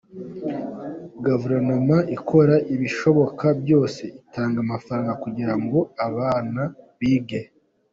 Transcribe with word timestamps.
Guverinoma 1.25 1.97
ikora 2.17 2.55
ibishoboka 2.73 3.45
byose, 3.61 4.03
itanga 4.21 4.57
amafaranga 4.65 5.11
kugira 5.23 5.53
ngo 5.61 5.79
abana 6.07 6.61
bige. 6.99 7.41